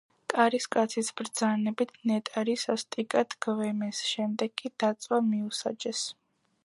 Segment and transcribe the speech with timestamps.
[0.31, 6.03] კარისკაცის ბრძანებით ნეტარი სასტიკად გვემეს, შემდეგ კი დაწვა მიუსაჯეს.